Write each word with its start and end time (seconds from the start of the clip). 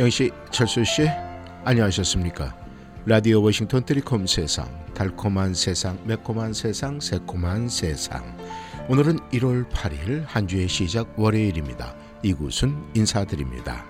영씨, 0.00 0.30
철수 0.50 0.82
씨, 0.82 1.06
안녕하셨습니까? 1.62 2.56
라디오 3.04 3.42
워싱턴 3.42 3.84
트리콤 3.84 4.26
세상, 4.26 4.66
달콤한 4.94 5.52
세상, 5.52 5.98
매콤한 6.06 6.54
세상, 6.54 6.98
새콤한 6.98 7.68
세상. 7.68 8.24
오늘은 8.88 9.18
1월 9.30 9.68
8일 9.68 10.24
한 10.26 10.48
주의 10.48 10.66
시작 10.66 11.12
월요일입니다. 11.18 11.94
이곳은 12.22 12.82
인사드립니다. 12.94 13.84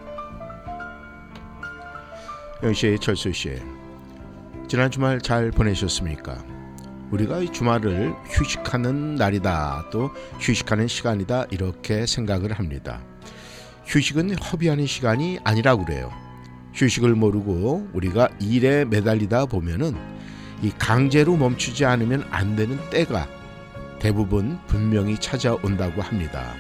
영씨, 2.64 2.98
철수 3.00 3.32
씨, 3.32 3.62
지난 4.66 4.90
주말 4.90 5.20
잘 5.20 5.52
보내셨습니까? 5.52 6.44
우리가 7.12 7.38
이 7.38 7.52
주말을 7.52 8.16
휴식하는 8.24 9.14
날이다, 9.14 9.90
또 9.92 10.10
휴식하는 10.40 10.88
시간이다 10.88 11.44
이렇게 11.52 12.04
생각을 12.04 12.50
합니다. 12.54 13.00
휴식은 13.90 14.38
허비하는 14.38 14.86
시간이 14.86 15.40
아니라고 15.42 15.84
그래요. 15.84 16.12
휴식을 16.74 17.16
모르고 17.16 17.88
우리가 17.92 18.28
일에 18.38 18.84
매달리다 18.84 19.46
보면은 19.46 19.96
이 20.62 20.70
강제로 20.78 21.36
멈추지 21.36 21.84
않으면 21.84 22.24
안 22.30 22.54
되는 22.54 22.78
때가 22.90 23.26
대부분 23.98 24.60
분명히 24.68 25.18
찾아온다고 25.18 26.02
합니다. 26.02 26.54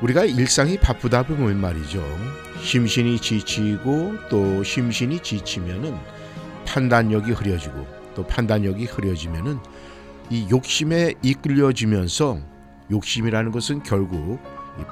우리가 0.00 0.24
일상이 0.24 0.78
바쁘다 0.78 1.24
보면 1.24 1.60
말이죠. 1.60 2.02
심신이 2.62 3.20
지치고 3.20 4.14
또 4.30 4.64
심신이 4.64 5.20
지치면은 5.20 5.94
판단력이 6.64 7.32
흐려지고 7.32 7.86
또 8.14 8.26
판단력이 8.26 8.86
흐려지면은 8.86 9.58
이 10.30 10.48
욕심에 10.50 11.12
이끌려지면서 11.22 12.40
욕심이라는 12.90 13.52
것은 13.52 13.82
결국 13.82 14.40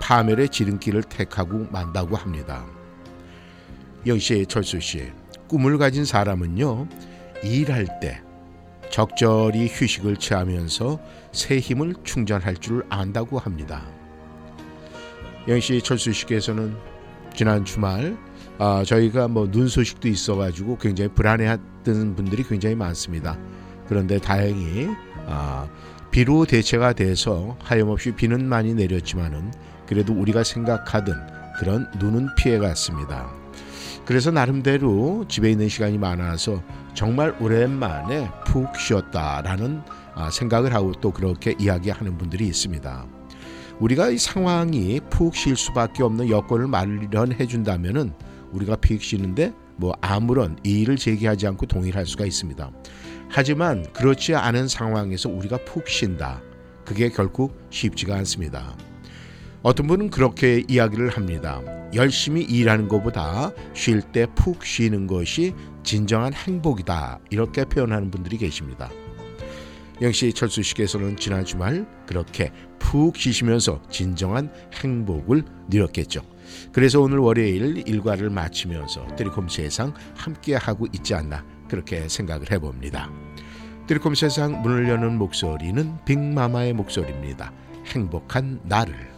파멸의 0.00 0.48
지름길을 0.48 1.02
택하고 1.04 1.66
만다고 1.70 2.16
합니다. 2.16 2.64
영시의 4.06 4.46
철수 4.46 4.80
씨, 4.80 5.10
꿈을 5.48 5.78
가진 5.78 6.04
사람은요, 6.04 6.86
일할 7.42 8.00
때 8.00 8.20
적절히 8.90 9.68
휴식을 9.68 10.16
취하면서 10.16 10.98
새 11.32 11.58
힘을 11.58 11.94
충전할 12.04 12.56
줄 12.56 12.84
안다고 12.88 13.38
합니다. 13.38 13.86
영시 15.46 15.80
철수 15.82 16.12
씨께서는 16.12 16.76
지난 17.34 17.64
주말 17.64 18.16
아, 18.58 18.82
저희가 18.84 19.28
뭐 19.28 19.46
눈 19.50 19.68
소식도 19.68 20.08
있어가지고 20.08 20.78
굉장히 20.78 21.10
불안해했던 21.12 22.16
분들이 22.16 22.42
굉장히 22.42 22.74
많습니다. 22.74 23.38
그런데 23.86 24.18
다행히 24.18 24.88
아, 25.26 25.68
비로 26.10 26.44
대체가 26.44 26.92
돼서 26.92 27.56
하염없이 27.60 28.12
비는 28.12 28.46
많이 28.48 28.74
내렸지만은 28.74 29.52
그래도 29.88 30.12
우리가 30.12 30.44
생각하던 30.44 31.38
그런 31.58 31.90
눈은 31.98 32.34
피해갔습니다. 32.36 33.30
그래서 34.04 34.30
나름대로 34.30 35.26
집에 35.28 35.50
있는 35.50 35.68
시간이 35.68 35.98
많아서 35.98 36.62
정말 36.94 37.34
오랜만에 37.40 38.30
푹 38.46 38.76
쉬었다라는 38.76 39.82
아, 40.14 40.30
생각을 40.30 40.74
하고 40.74 40.92
또 41.00 41.10
그렇게 41.10 41.54
이야기하는 41.58 42.16
분들이 42.18 42.46
있습니다. 42.46 43.06
우리가 43.80 44.10
이 44.10 44.18
상황이 44.18 45.00
푹 45.10 45.34
쉴 45.34 45.56
수밖에 45.56 46.02
없는 46.02 46.28
여건을 46.28 46.66
마련해 46.66 47.46
준다면은 47.46 48.12
우리가 48.52 48.76
푹 48.76 49.00
쉬는데 49.00 49.52
뭐 49.76 49.94
아무런 50.00 50.58
이의를 50.64 50.96
제기하지 50.96 51.46
않고 51.46 51.66
동의할 51.66 52.06
수가 52.06 52.24
있습니다. 52.24 52.70
하지만 53.28 53.84
그렇지 53.92 54.34
않은 54.34 54.68
상황에서 54.68 55.28
우리가 55.28 55.58
푹 55.64 55.86
쉰다. 55.88 56.40
그게 56.84 57.10
결국 57.10 57.56
쉽지가 57.70 58.16
않습니다. 58.16 58.74
어떤 59.62 59.86
분은 59.86 60.10
그렇게 60.10 60.62
이야기를 60.68 61.10
합니다. 61.10 61.60
열심히 61.94 62.42
일하는 62.42 62.86
것보다 62.88 63.50
쉴 63.74 64.02
때 64.02 64.26
푹 64.34 64.64
쉬는 64.64 65.06
것이 65.06 65.54
진정한 65.82 66.32
행복이다. 66.32 67.18
이렇게 67.30 67.64
표현하는 67.64 68.10
분들이 68.10 68.36
계십니다. 68.36 68.90
영시 70.00 70.32
철수 70.32 70.62
씨께서는 70.62 71.16
지난 71.16 71.44
주말 71.44 71.86
그렇게 72.06 72.52
푹 72.78 73.16
쉬시면서 73.16 73.82
진정한 73.90 74.52
행복을 74.74 75.42
누렸겠죠. 75.68 76.20
그래서 76.72 77.00
오늘 77.00 77.18
월요일 77.18 77.82
일과를 77.88 78.30
마치면서 78.30 79.16
드리콤 79.16 79.48
세상 79.48 79.92
함께 80.14 80.54
하고 80.54 80.86
있지 80.92 81.14
않나 81.14 81.44
그렇게 81.68 82.08
생각을 82.08 82.50
해봅니다. 82.52 83.10
드리콤 83.88 84.14
세상 84.14 84.62
문을 84.62 84.88
여는 84.88 85.18
목소리는 85.18 85.96
빅마마의 86.04 86.74
목소리입니다. 86.74 87.52
행복한 87.86 88.60
나를. 88.64 89.17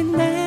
잠시 0.00 0.16
내 0.16 0.39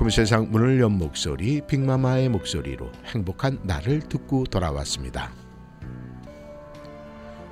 뚫리콤 0.00 0.08
세상 0.08 0.50
문을 0.50 0.80
연 0.80 0.92
목소리 0.96 1.60
빅마마의 1.60 2.30
목소리로 2.30 2.90
행복한 3.04 3.58
나를 3.62 4.00
듣고 4.00 4.44
돌아왔습니다. 4.44 5.30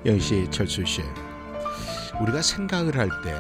영씨, 0.07 0.49
철수 0.51 0.83
씨, 0.87 1.03
우리가 2.21 2.41
생각을 2.41 2.97
할 2.97 3.09
때 3.23 3.35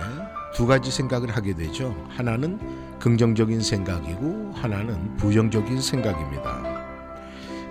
두 0.55 0.67
가지 0.67 0.91
생각을 0.91 1.35
하게 1.35 1.55
되죠. 1.55 1.95
하나는 2.11 2.59
긍정적인 2.99 3.63
생각이고 3.63 4.53
하나는 4.55 5.17
부정적인 5.17 5.81
생각입니다. 5.81 6.85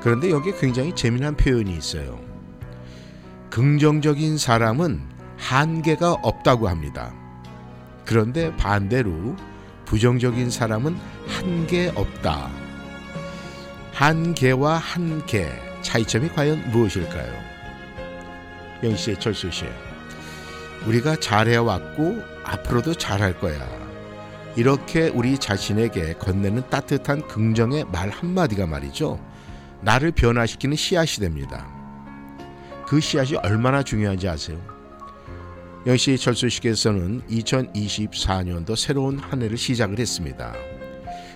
그런데 0.02 0.32
여기에 0.32 0.54
굉장히 0.60 0.96
재미난 0.96 1.36
표현이 1.36 1.76
있어요. 1.78 2.20
긍정적인 3.52 4.40
사람은 4.40 5.02
한계가 5.38 6.14
없다고 6.14 6.68
합니다. 6.68 7.14
그런데 8.06 8.56
반대로 8.58 9.36
부정적인 9.88 10.52
사람은 10.52 10.98
한계 11.28 11.92
없다. 11.96 12.50
한계와 13.94 14.76
한계 14.76 15.50
차이점이 15.82 16.28
과연 16.30 16.72
무엇일까요? 16.72 17.34
영씨, 18.84 19.16
철수 19.18 19.50
씨, 19.50 19.66
우리가 20.86 21.16
잘해왔고 21.16 22.22
앞으로도 22.44 22.94
잘할 22.96 23.40
거야. 23.40 23.66
이렇게 24.58 25.08
우리 25.08 25.38
자신에게 25.38 26.16
건네는 26.16 26.70
따뜻한 26.70 27.26
긍정의 27.28 27.86
말 27.86 28.10
한마디가 28.10 28.68
말이죠. 28.68 29.20
나를 29.82 30.12
변화시키는 30.12 30.76
씨앗이 30.76 31.22
됩니다. 31.22 31.66
그 32.86 33.00
씨앗이 33.00 33.38
얼마나 33.38 33.84
중요한지 33.84 34.28
아세요? 34.28 34.77
영시 35.88 36.18
철수씨께서는 36.18 37.22
2024년도 37.30 38.76
새로운 38.76 39.18
한 39.20 39.42
해를 39.42 39.58
시작을 39.58 39.98
했습니다. 39.98 40.54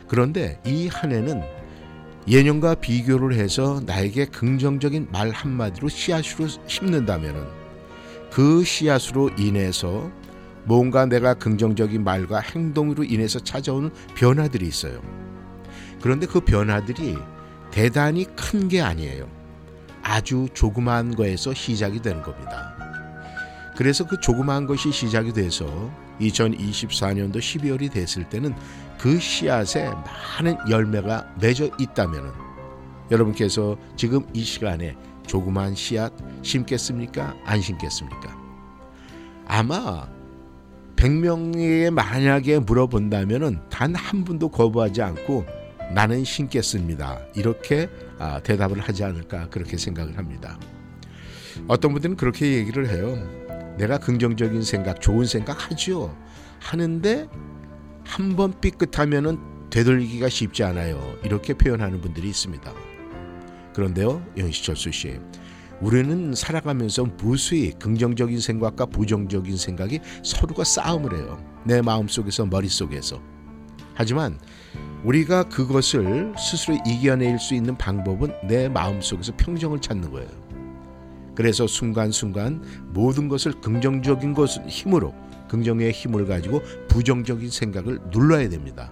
그런데 0.09 0.59
이 0.65 0.89
한 0.89 1.13
해는 1.13 1.41
예년과 2.27 2.75
비교를 2.75 3.33
해서 3.33 3.81
나에게 3.85 4.25
긍정적인 4.25 5.07
말 5.09 5.29
한마디로 5.31 5.87
씨앗으로 5.87 6.49
심는다면 6.67 7.47
그 8.29 8.65
씨앗으로 8.65 9.29
인해서 9.37 10.11
뭔가 10.65 11.05
내가 11.05 11.33
긍정적인 11.33 12.03
말과 12.03 12.39
행동으로 12.41 13.05
인해서 13.05 13.39
찾아오는 13.39 13.89
변화들이 14.15 14.67
있어요. 14.67 15.01
그런데 16.01 16.27
그 16.27 16.41
변화들이 16.41 17.17
대단히 17.71 18.25
큰 18.35 18.67
게 18.67 18.81
아니에요. 18.81 19.29
아주 20.03 20.47
조그마한 20.53 21.15
거에서 21.15 21.53
시작이 21.53 22.01
되는 22.01 22.21
겁니다. 22.21 22.90
그래서 23.81 24.05
그 24.05 24.19
조그마한 24.19 24.67
것이 24.67 24.91
시작이 24.91 25.33
돼서 25.33 25.65
2024년도 26.19 27.37
12월이 27.37 27.91
됐을 27.91 28.29
때는 28.29 28.53
그 28.99 29.17
씨앗에 29.17 29.89
많은 29.89 30.55
열매가 30.69 31.33
맺어 31.41 31.71
있다면 31.79 32.31
여러분께서 33.09 33.75
지금 33.95 34.23
이 34.35 34.43
시간에 34.43 34.95
조그마한 35.25 35.73
씨앗 35.73 36.13
심겠습니까? 36.43 37.35
안 37.43 37.59
심겠습니까? 37.59 38.37
아마 39.47 40.07
100명에게 40.95 41.89
만약에 41.89 42.59
물어본다면 42.59 43.67
단 43.71 43.95
한 43.95 44.23
분도 44.23 44.49
거부하지 44.49 45.01
않고 45.01 45.43
나는 45.95 46.23
심겠습니다. 46.23 47.19
이렇게 47.33 47.89
아, 48.19 48.39
대답을 48.41 48.79
하지 48.79 49.03
않을까 49.03 49.49
그렇게 49.49 49.75
생각을 49.75 50.19
합니다. 50.19 50.59
어떤 51.67 51.93
분들은 51.93 52.15
그렇게 52.15 52.53
얘기를 52.53 52.87
해요. 52.87 53.40
내가 53.77 53.97
긍정적인 53.97 54.63
생각, 54.63 55.01
좋은 55.01 55.25
생각 55.25 55.71
하죠. 55.71 56.15
하는데 56.59 57.27
한 58.05 58.35
번 58.35 58.59
삐끗하면은 58.59 59.39
되돌리기가 59.69 60.27
쉽지 60.29 60.63
않아요. 60.63 60.99
이렇게 61.23 61.53
표현하는 61.53 62.01
분들이 62.01 62.27
있습니다. 62.29 62.73
그런데요, 63.73 64.21
영시철수 64.37 64.91
씨, 64.91 65.17
우리는 65.79 66.33
살아가면서 66.35 67.05
무수히 67.17 67.71
긍정적인 67.71 68.39
생각과 68.39 68.87
부정적인 68.87 69.55
생각이 69.57 69.99
서로가 70.23 70.63
싸움을 70.63 71.15
해요. 71.15 71.43
내 71.63 71.81
마음 71.81 72.07
속에서 72.07 72.45
머릿 72.45 72.71
속에서. 72.71 73.21
하지만 73.93 74.37
우리가 75.03 75.43
그것을 75.43 76.33
스스로 76.37 76.77
이겨낼 76.85 77.39
수 77.39 77.55
있는 77.55 77.75
방법은 77.77 78.47
내 78.47 78.67
마음 78.69 79.01
속에서 79.01 79.31
평정을 79.37 79.79
찾는 79.79 80.11
거예요. 80.11 80.29
그래서 81.41 81.65
순간순간 81.65 82.61
모든 82.89 83.27
것을 83.27 83.53
긍정적인 83.61 84.35
것을 84.35 84.67
힘으로 84.67 85.11
긍정의 85.49 85.91
힘을 85.91 86.27
가지고 86.27 86.61
부정적인 86.87 87.49
생각을 87.49 87.97
눌러야 88.11 88.47
됩니다. 88.47 88.91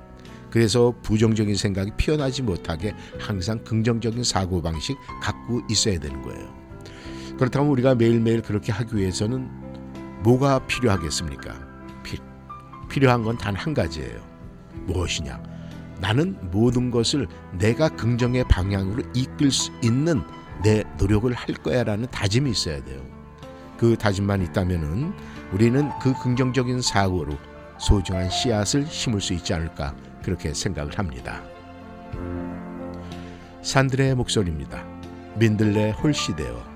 그래서 0.49 0.95
부정적인 1.03 1.53
생각이 1.55 1.91
피어나지 1.95 2.41
못하게 2.41 2.95
항상 3.19 3.63
긍정적인 3.63 4.23
사고 4.23 4.63
방식 4.63 4.97
갖고 5.21 5.61
있어야 5.69 5.99
되는 5.99 6.23
거예요. 6.23 6.51
그렇다면 7.37 7.69
우리가 7.69 7.93
매일매일 7.93 8.41
그렇게 8.41 8.71
하기 8.71 8.97
위해서는 8.97 9.47
뭐가 10.23 10.65
필요하겠습니까? 10.65 11.53
피, 12.01 12.17
필요한 12.89 13.21
건 13.21 13.37
단 13.37 13.53
한 13.53 13.75
가지예요. 13.75 14.19
무엇이냐? 14.87 15.39
나는 16.01 16.35
모든 16.49 16.89
것을 16.89 17.27
내가 17.59 17.89
긍정의 17.89 18.45
방향으로 18.45 19.03
이끌 19.13 19.51
수 19.51 19.71
있는 19.83 20.23
내 20.63 20.83
노력을 20.97 21.31
할 21.33 21.55
거야라는 21.55 22.07
다짐이 22.11 22.51
있어야 22.51 22.83
돼요. 22.83 23.01
그 23.77 23.95
다짐만 23.97 24.41
있다면은 24.43 25.13
우리는 25.53 25.89
그 26.01 26.13
긍정적인 26.13 26.81
사고로 26.81 27.37
소중한 27.77 28.29
씨앗을 28.29 28.85
심을 28.87 29.21
수 29.21 29.33
있지 29.33 29.53
않을까 29.53 29.95
그렇게 30.21 30.53
생각을 30.53 30.97
합니다. 30.99 31.41
산들의 33.61 34.15
목소리입니다. 34.15 34.83
민들레 35.37 35.91
홀시되어 35.91 36.68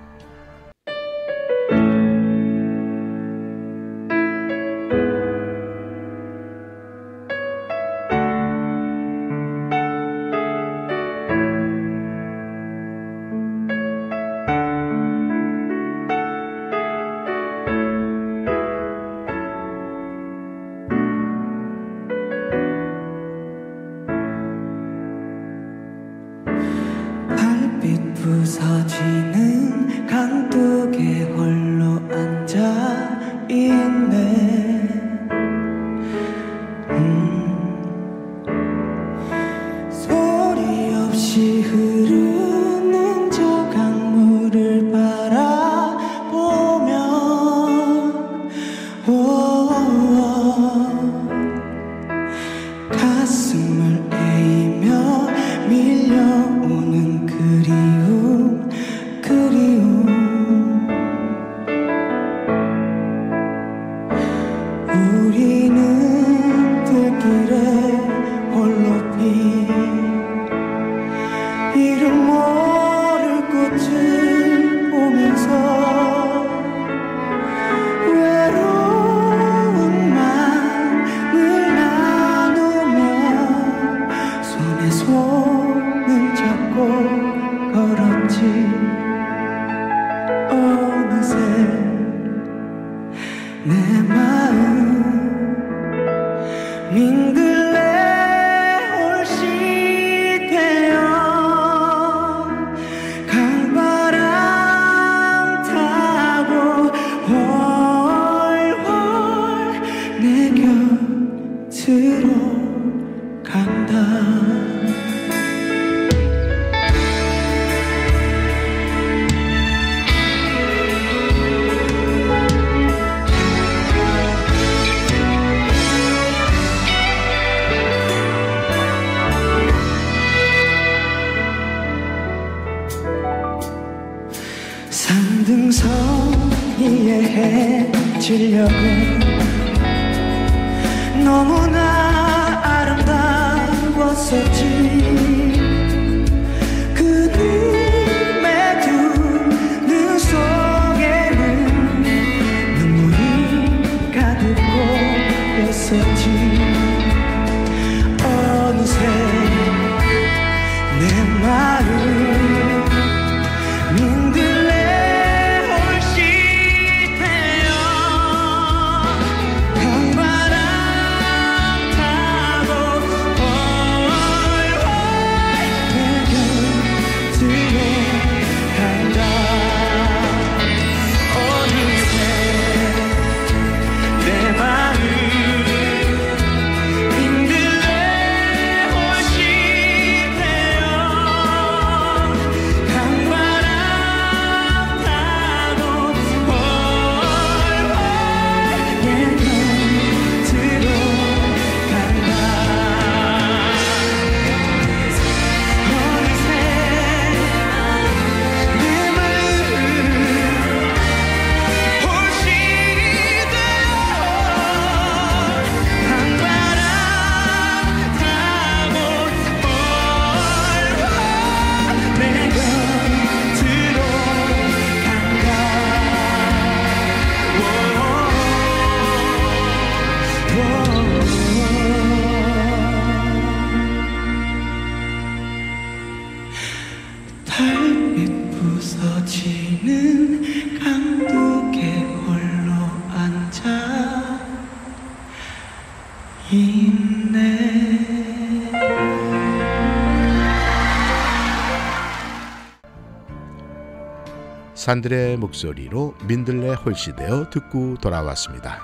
산들의 254.84 255.38
목소리로 255.38 256.13
민들레 256.28 256.74
홀시되어 256.74 257.50
듣고 257.50 257.96
돌아왔습니다. 258.02 258.82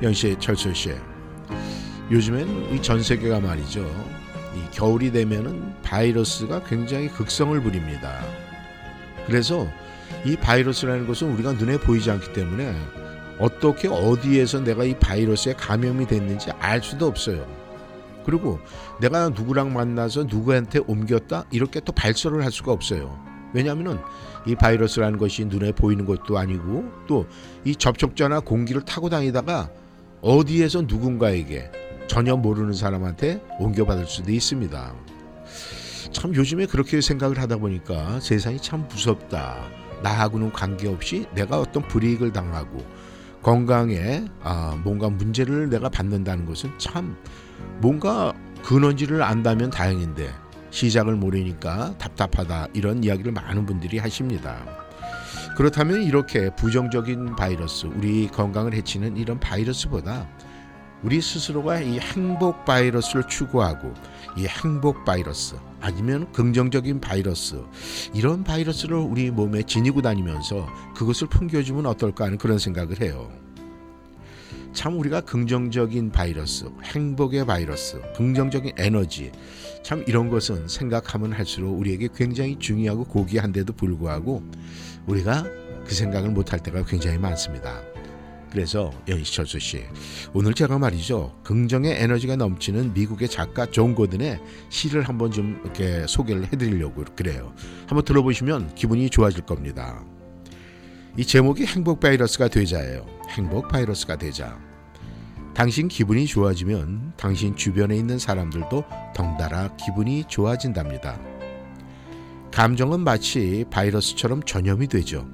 연씨 0.00 0.36
철수 0.38 0.72
씨, 0.72 0.94
요즘엔 2.08 2.72
이 2.72 2.80
전 2.80 3.02
세계가 3.02 3.40
말이죠. 3.40 3.80
이 4.54 4.70
겨울이 4.70 5.10
되면은 5.10 5.74
바이러스가 5.82 6.62
굉장히 6.62 7.08
극성을 7.08 7.60
부립니다. 7.60 8.22
그래서 9.26 9.66
이 10.24 10.36
바이러스라는 10.36 11.08
것은 11.08 11.32
우리가 11.32 11.54
눈에 11.54 11.78
보이지 11.78 12.08
않기 12.08 12.32
때문에 12.32 12.76
어떻게 13.40 13.88
어디에서 13.88 14.60
내가 14.60 14.84
이 14.84 14.96
바이러스에 15.00 15.54
감염이 15.54 16.06
됐는지 16.06 16.52
알 16.60 16.80
수도 16.80 17.08
없어요. 17.08 17.44
그리고 18.26 18.58
내가 19.00 19.30
누구랑 19.30 19.72
만나서 19.72 20.24
누구한테 20.24 20.80
옮겼다 20.80 21.46
이렇게 21.52 21.80
또 21.80 21.92
발설을 21.92 22.44
할 22.44 22.52
수가 22.52 22.72
없어요. 22.72 23.18
왜냐하면은 23.54 23.98
이 24.46 24.54
바이러스라는 24.54 25.18
것이 25.18 25.44
눈에 25.46 25.72
보이는 25.72 26.04
것도 26.04 26.36
아니고 26.36 26.84
또 27.06 27.24
이 27.66 27.74
접촉자나 27.74 28.40
공기를 28.40 28.82
타고 28.82 29.08
다니다가 29.08 29.70
어디에서 30.22 30.82
누군가에게 30.82 31.70
전혀 32.06 32.36
모르는 32.36 32.74
사람한테 32.74 33.42
옮겨받을 33.58 34.06
수도 34.06 34.30
있습니다. 34.30 34.94
참 36.12 36.32
요즘에 36.32 36.66
그렇게 36.66 37.00
생각을 37.00 37.40
하다 37.40 37.56
보니까 37.56 38.20
세상이 38.20 38.58
참 38.60 38.86
무섭다. 38.88 39.56
나하고는 40.02 40.52
관계없이 40.52 41.26
내가 41.34 41.58
어떤 41.58 41.82
불이익을 41.88 42.32
당하고 42.32 42.84
건강에 43.42 44.24
아, 44.42 44.80
뭔가 44.84 45.08
문제를 45.08 45.68
내가 45.68 45.88
받는다는 45.88 46.46
것은 46.46 46.70
참 46.78 47.16
뭔가 47.78 48.32
근원지를 48.64 49.22
안다면 49.22 49.70
다행인데 49.70 50.32
시작을 50.70 51.14
모르니까 51.14 51.96
답답하다 51.98 52.68
이런 52.72 53.04
이야기를 53.04 53.32
많은 53.32 53.66
분들이 53.66 53.98
하십니다. 53.98 54.64
그렇다면 55.56 56.02
이렇게 56.02 56.54
부정적인 56.54 57.36
바이러스, 57.36 57.86
우리 57.86 58.28
건강을 58.28 58.74
해치는 58.74 59.16
이런 59.16 59.40
바이러스보다 59.40 60.28
우리 61.02 61.20
스스로가 61.20 61.80
이 61.80 61.98
행복 61.98 62.64
바이러스를 62.64 63.24
추구하고 63.28 63.92
이 64.36 64.46
행복 64.46 65.04
바이러스 65.04 65.56
아니면 65.80 66.30
긍정적인 66.32 67.00
바이러스 67.00 67.62
이런 68.12 68.42
바이러스를 68.44 68.96
우리 68.96 69.30
몸에 69.30 69.62
지니고 69.62 70.02
다니면서 70.02 70.66
그것을 70.94 71.28
풍겨주면 71.28 71.86
어떨까 71.86 72.24
하는 72.24 72.38
그런 72.38 72.58
생각을 72.58 73.00
해요. 73.00 73.30
참 74.72 74.98
우리가 74.98 75.22
긍정적인 75.22 76.10
바이러스, 76.10 76.66
행복의 76.84 77.46
바이러스, 77.46 78.00
긍정적인 78.16 78.72
에너지 78.76 79.32
참 79.82 80.04
이런 80.06 80.28
것은 80.28 80.68
생각하면 80.68 81.32
할수록 81.32 81.78
우리에게 81.78 82.08
굉장히 82.14 82.58
중요하고 82.58 83.04
고귀한데도 83.04 83.72
불구하고 83.72 84.42
우리가 85.06 85.44
그 85.86 85.94
생각을 85.94 86.30
못할 86.30 86.60
때가 86.60 86.84
굉장히 86.84 87.18
많습니다. 87.18 87.82
그래서 88.50 88.90
연희철수 89.08 89.58
씨 89.58 89.84
오늘 90.32 90.54
제가 90.54 90.78
말이죠 90.78 91.38
긍정의 91.44 92.02
에너지가 92.02 92.36
넘치는 92.36 92.94
미국의 92.94 93.28
작가 93.28 93.66
존 93.66 93.94
고든의 93.94 94.40
시를 94.70 95.02
한번 95.02 95.30
좀 95.30 95.60
이렇게 95.62 96.06
소개를 96.06 96.46
해드리려고 96.52 97.04
그래요. 97.14 97.52
한번 97.86 98.04
들어보시면 98.04 98.74
기분이 98.74 99.10
좋아질 99.10 99.44
겁니다. 99.44 100.04
이 101.18 101.24
제목이 101.24 101.64
행복 101.64 102.00
바이러스가 102.00 102.48
되자예요. 102.48 103.06
행복 103.30 103.68
바이러스가 103.68 104.16
되자. 104.16 104.58
당신 105.54 105.88
기분이 105.88 106.26
좋아지면 106.26 107.14
당신 107.16 107.56
주변에 107.56 107.96
있는 107.96 108.18
사람들도 108.18 108.84
덩달아 109.14 109.76
기분이 109.76 110.24
좋아진답니다. 110.28 111.18
감정은 112.52 113.00
마치 113.00 113.64
바이러스처럼 113.70 114.42
전염이 114.42 114.88
되죠. 114.88 115.26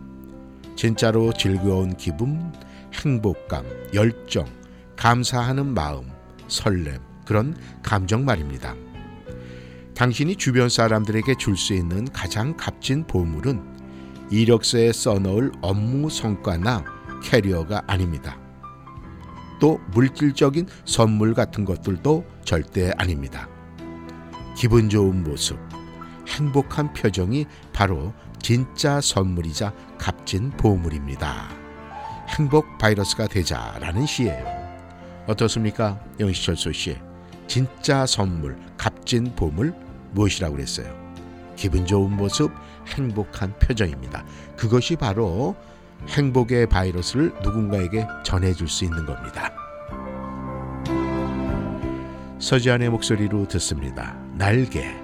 진짜로 0.76 1.32
즐거운 1.32 1.96
기분, 1.96 2.52
행복감, 2.94 3.64
열정, 3.92 4.46
감사하는 4.96 5.66
마음, 5.66 6.08
설렘, 6.46 7.00
그런 7.26 7.56
감정 7.82 8.24
말입니다. 8.24 8.76
당신이 9.96 10.36
주변 10.36 10.68
사람들에게 10.68 11.34
줄 11.38 11.56
수 11.56 11.74
있는 11.74 12.04
가장 12.12 12.56
값진 12.56 13.04
보물은 13.08 13.71
이력서에 14.32 14.92
써넣을 14.92 15.52
업무 15.60 16.08
성과나 16.08 16.84
캐리어가 17.22 17.82
아닙니다. 17.86 18.38
또 19.60 19.78
물질적인 19.92 20.66
선물 20.86 21.34
같은 21.34 21.66
것들도 21.66 22.24
절대 22.42 22.92
아닙니다. 22.96 23.46
기분 24.56 24.88
좋은 24.88 25.22
모습, 25.22 25.58
행복한 26.26 26.94
표정이 26.94 27.44
바로 27.74 28.14
진짜 28.40 29.02
선물이자 29.02 29.74
값진 29.98 30.50
보물입니다. 30.52 31.50
행복 32.28 32.78
바이러스가 32.78 33.26
되자라는 33.26 34.06
시예요. 34.06 34.46
어떻습니까? 35.26 36.00
영시철수 36.18 36.72
씨. 36.72 36.96
진짜 37.46 38.06
선물, 38.06 38.58
값진 38.78 39.34
보물 39.36 39.74
무엇이라고 40.12 40.54
그랬어요? 40.54 41.02
기분 41.54 41.84
좋은 41.84 42.16
모습, 42.16 42.50
행복한 42.88 43.52
표정입니다. 43.58 44.24
그것이 44.56 44.96
바로 44.96 45.56
행복의 46.08 46.68
바이러스를 46.68 47.32
누군가에게 47.42 48.06
전해줄 48.24 48.68
수 48.68 48.84
있는 48.84 49.06
겁니다. 49.06 49.52
서지안의 52.38 52.90
목소리로 52.90 53.46
듣습니다. 53.46 54.16
날개. 54.36 55.01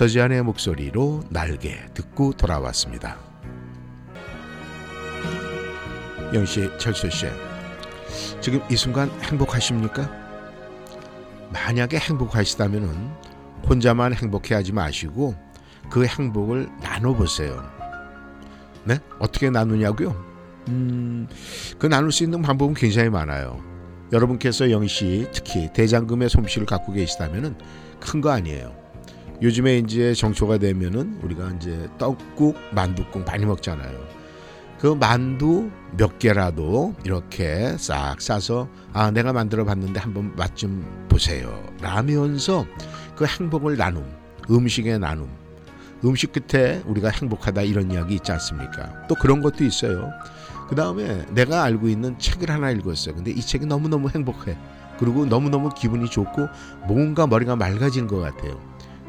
서지안의 0.00 0.42
목소리로 0.44 1.24
날개 1.28 1.76
듣고 1.92 2.32
돌아왔습니다. 2.32 3.18
영씨, 6.32 6.70
철수씨, 6.78 7.26
지금 8.40 8.62
이 8.70 8.76
순간 8.76 9.10
행복하십니까? 9.20 10.10
만약에 11.52 11.98
행복하시다면 11.98 13.14
혼자만 13.68 14.14
행복해하지 14.14 14.72
마시고 14.72 15.34
그 15.90 16.06
행복을 16.06 16.70
나눠보세요. 16.80 17.62
네? 18.84 18.98
어떻게 19.18 19.50
나누냐고요? 19.50 20.16
음, 20.68 21.28
그 21.78 21.86
나눌 21.88 22.10
수 22.10 22.24
있는 22.24 22.40
방법은 22.40 22.72
굉장히 22.72 23.10
많아요. 23.10 23.62
여러분께서 24.12 24.70
영씨 24.70 25.28
특히 25.30 25.70
대장금의 25.74 26.30
솜씨를 26.30 26.66
갖고 26.66 26.90
계시다면은 26.94 27.54
큰거 28.00 28.30
아니에요. 28.30 28.79
요즘에 29.42 29.78
이제 29.78 30.12
정초가 30.12 30.58
되면은 30.58 31.20
우리가 31.22 31.50
이제 31.56 31.88
떡국, 31.98 32.56
만두국 32.72 33.24
많이 33.24 33.46
먹잖아요. 33.46 33.98
그 34.78 34.88
만두 34.88 35.70
몇 35.96 36.18
개라도 36.18 36.94
이렇게 37.04 37.76
싹 37.78 38.20
싸서 38.20 38.68
아 38.92 39.10
내가 39.10 39.32
만들어 39.32 39.64
봤는데 39.64 40.00
한번 40.00 40.34
맛 40.36 40.56
좀 40.56 40.84
보세요. 41.08 41.62
라면서 41.80 42.66
그 43.16 43.24
행복을 43.26 43.76
나눔, 43.76 44.04
음식의 44.50 44.98
나눔. 44.98 45.28
음식 46.04 46.32
끝에 46.32 46.82
우리가 46.86 47.10
행복하다 47.10 47.62
이런 47.62 47.90
이야기 47.90 48.14
있지 48.14 48.32
않습니까? 48.32 49.06
또 49.06 49.14
그런 49.14 49.42
것도 49.42 49.64
있어요. 49.64 50.10
그 50.68 50.74
다음에 50.74 51.26
내가 51.32 51.62
알고 51.64 51.88
있는 51.88 52.18
책을 52.18 52.50
하나 52.50 52.70
읽었어요. 52.70 53.14
근데 53.14 53.30
이 53.32 53.40
책이 53.40 53.66
너무너무 53.66 54.08
행복해. 54.08 54.56
그리고 54.98 55.26
너무너무 55.26 55.70
기분이 55.70 56.08
좋고 56.08 56.46
뭔가 56.86 57.26
머리가 57.26 57.56
맑아진 57.56 58.06
것 58.06 58.18
같아요. 58.18 58.60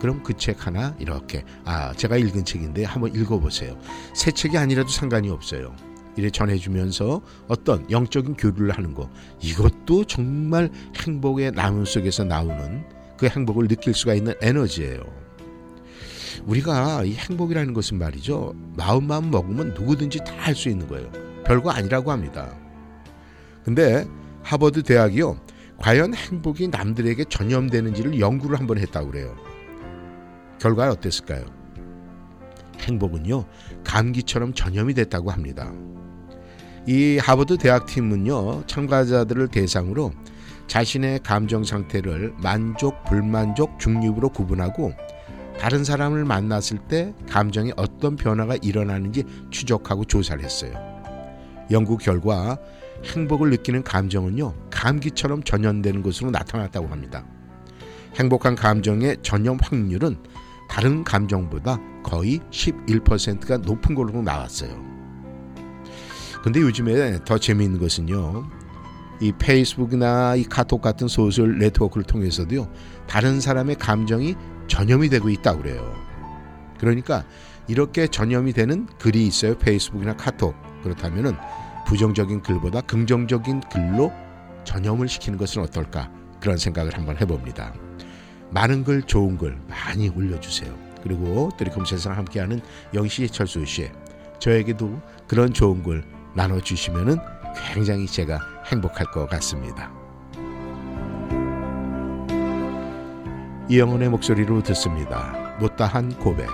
그럼 0.01 0.23
그 0.23 0.33
책 0.33 0.65
하나 0.65 0.95
이렇게 0.97 1.45
아 1.63 1.93
제가 1.93 2.17
읽은 2.17 2.43
책인데 2.43 2.83
한번 2.85 3.13
읽어보세요. 3.15 3.77
새 4.15 4.31
책이 4.31 4.57
아니라도 4.57 4.89
상관이 4.89 5.29
없어요. 5.29 5.75
이래 6.17 6.29
전해주면서 6.31 7.21
어떤 7.47 7.89
영적인 7.91 8.35
교류를 8.35 8.71
하는 8.71 8.95
거 8.95 9.09
이것도 9.41 10.05
정말 10.05 10.71
행복의 10.97 11.51
나눔 11.51 11.85
속에서 11.85 12.23
나오는 12.23 12.83
그 13.17 13.27
행복을 13.27 13.67
느낄 13.67 13.93
수가 13.93 14.15
있는 14.15 14.33
에너지예요. 14.41 15.01
우리가 16.45 17.03
이 17.03 17.13
행복이라는 17.13 17.73
것은 17.73 17.99
말이죠. 17.99 18.55
마음만 18.75 19.29
먹으면 19.29 19.75
누구든지 19.75 20.19
다 20.25 20.31
할 20.41 20.55
수 20.55 20.69
있는 20.69 20.87
거예요. 20.87 21.11
별거 21.45 21.69
아니라고 21.69 22.11
합니다. 22.11 22.57
근데 23.63 24.07
하버드 24.41 24.81
대학이요. 24.81 25.39
과연 25.77 26.15
행복이 26.15 26.69
남들에게 26.69 27.25
전염되는지를 27.25 28.19
연구를 28.19 28.59
한번 28.59 28.79
했다고 28.79 29.11
그래요. 29.11 29.35
결과는 30.61 30.93
어땠을까요? 30.93 31.43
행복은요. 32.81 33.45
감기처럼 33.83 34.53
전염이 34.53 34.93
됐다고 34.93 35.31
합니다. 35.31 35.71
이 36.87 37.17
하버드 37.17 37.57
대학 37.57 37.87
팀은요. 37.87 38.67
참가자들을 38.67 39.47
대상으로 39.47 40.11
자신의 40.67 41.21
감정 41.23 41.63
상태를 41.63 42.33
만족, 42.37 43.03
불만족, 43.05 43.79
중립으로 43.79 44.29
구분하고 44.29 44.93
다른 45.59 45.83
사람을 45.83 46.25
만났을 46.25 46.77
때 46.87 47.13
감정에 47.27 47.71
어떤 47.75 48.15
변화가 48.15 48.57
일어나는지 48.61 49.23
추적하고 49.49 50.05
조사를 50.05 50.43
했어요. 50.43 50.73
연구 51.71 51.97
결과 51.97 52.57
행복을 53.03 53.49
느끼는 53.49 53.83
감정은요, 53.83 54.53
감기처럼 54.69 55.43
전염되는 55.43 56.03
것으로 56.03 56.29
나타났다고 56.29 56.87
합니다. 56.87 57.25
행복한 58.15 58.55
감정의 58.55 59.17
전염 59.21 59.57
확률은 59.61 60.17
다른 60.71 61.03
감정보다 61.03 61.77
거의 62.01 62.39
11%가 62.49 63.57
높은 63.57 63.93
걸로 63.93 64.21
나왔어요. 64.21 64.71
근데 66.41 66.61
요즘에 66.61 67.19
더 67.25 67.37
재미있는 67.37 67.77
것은요, 67.77 68.45
이 69.19 69.33
페이스북이나 69.37 70.35
이 70.37 70.45
카톡 70.45 70.81
같은 70.81 71.09
소셜 71.09 71.59
네트워크를 71.59 72.05
통해서도요, 72.05 72.71
다른 73.05 73.41
사람의 73.41 73.75
감정이 73.75 74.35
전염이 74.67 75.09
되고 75.09 75.29
있다고 75.29 75.61
그래요. 75.61 75.93
그러니까 76.79 77.25
이렇게 77.67 78.07
전염이 78.07 78.53
되는 78.53 78.87
글이 78.97 79.27
있어요. 79.27 79.57
페이스북이나 79.57 80.15
카톡. 80.15 80.55
그렇다면은 80.83 81.35
부정적인 81.85 82.41
글보다 82.43 82.79
긍정적인 82.81 83.61
글로 83.69 84.11
전염을 84.63 85.09
시키는 85.09 85.37
것은 85.37 85.63
어떨까? 85.63 86.09
그런 86.39 86.57
생각을 86.57 86.97
한번 86.97 87.17
해봅니다. 87.17 87.90
많은 88.51 88.83
글, 88.83 89.01
좋은 89.01 89.37
글 89.37 89.57
많이 89.67 90.09
올려주세요. 90.09 90.71
그리고 91.03 91.49
드리콤 91.57 91.85
세상 91.85 92.15
함께하는 92.17 92.61
영시 92.93 93.27
철수 93.27 93.65
씨, 93.65 93.89
저에게도 94.39 95.01
그런 95.27 95.53
좋은 95.53 95.81
글 95.81 96.03
나눠주시면은 96.35 97.17
굉장히 97.73 98.05
제가 98.05 98.39
행복할 98.71 99.05
것 99.07 99.27
같습니다. 99.29 99.91
이영훈의 103.69 104.09
목소리로 104.09 104.61
듣습니다. 104.63 105.55
못다한 105.59 106.13
고백. 106.17 106.47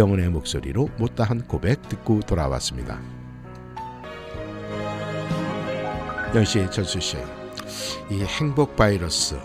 이영은의 0.00 0.30
목소리로 0.30 0.88
못다한 0.96 1.42
고백 1.46 1.86
듣고 1.90 2.20
돌아왔습니다. 2.20 2.98
영씨, 6.34 6.66
철수 6.70 7.00
씨, 7.00 7.18
이 8.10 8.22
행복 8.22 8.76
바이러스 8.76 9.36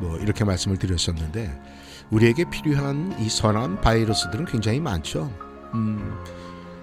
뭐 0.00 0.18
이렇게 0.18 0.44
말씀을 0.44 0.76
드렸었는데 0.76 1.50
우리에게 2.10 2.44
필요한 2.50 3.16
이 3.18 3.30
선한 3.30 3.80
바이러스들은 3.80 4.44
굉장히 4.44 4.78
많죠. 4.78 5.32
음, 5.72 6.18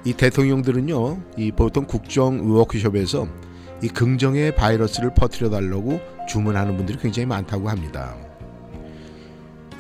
이 0.04 0.14
대통령들은요, 0.14 1.22
이 1.38 1.52
보통 1.52 1.86
국정 1.86 2.50
워크숍에서 2.50 3.28
이 3.84 3.88
긍정의 3.88 4.56
바이러스를 4.56 5.14
퍼뜨려 5.14 5.52
달라고 5.52 6.02
주문하는 6.28 6.76
분들이 6.76 6.98
굉장히 6.98 7.28
많다고 7.28 7.70
합니다. 7.70 8.16